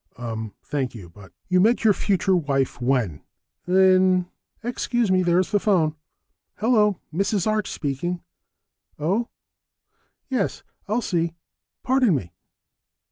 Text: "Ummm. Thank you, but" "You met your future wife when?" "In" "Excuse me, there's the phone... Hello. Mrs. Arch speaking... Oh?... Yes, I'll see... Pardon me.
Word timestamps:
"Ummm. 0.17 0.53
Thank 0.63 0.95
you, 0.95 1.09
but" 1.11 1.31
"You 1.47 1.59
met 1.59 1.83
your 1.83 1.93
future 1.93 2.35
wife 2.35 2.81
when?" 2.81 3.21
"In" 3.67 4.25
"Excuse 4.63 5.11
me, 5.11 5.21
there's 5.21 5.51
the 5.51 5.59
phone... 5.59 5.95
Hello. 6.57 6.99
Mrs. 7.13 7.45
Arch 7.45 7.69
speaking... 7.69 8.23
Oh?... 8.97 9.29
Yes, 10.27 10.63
I'll 10.87 11.01
see... 11.03 11.35
Pardon 11.83 12.15
me. 12.15 12.33